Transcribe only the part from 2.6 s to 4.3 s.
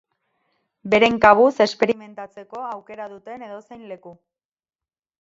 aukera duten edozein leku.